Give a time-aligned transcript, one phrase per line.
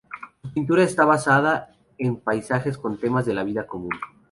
[0.41, 3.91] Su pintura está basada en paisajes con temas de la vida común.